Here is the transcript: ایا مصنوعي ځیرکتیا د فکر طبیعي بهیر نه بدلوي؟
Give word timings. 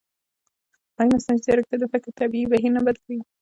ایا 0.97 1.11
مصنوعي 1.13 1.41
ځیرکتیا 1.45 1.77
د 1.79 1.85
فکر 1.93 2.09
طبیعي 2.19 2.45
بهیر 2.51 2.71
نه 2.77 2.81
بدلوي؟ 2.85 3.19